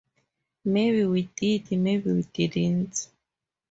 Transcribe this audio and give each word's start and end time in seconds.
Maybe 0.65 1.05
we 1.05 1.21
did, 1.35 1.71
maybe 1.73 2.11
we 2.11 2.23
didn't. 2.23 3.07